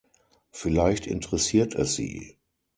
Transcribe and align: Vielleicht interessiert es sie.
Vielleicht 0.49 1.05
interessiert 1.05 1.75
es 1.75 1.93
sie. 1.93 2.39